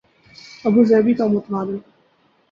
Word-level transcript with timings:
Abu Dhabi 0.65 1.13
کی 1.13 1.23
مبادل 1.25 1.77